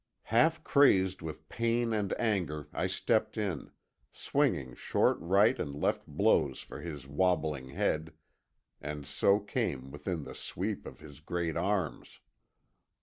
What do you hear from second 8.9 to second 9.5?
so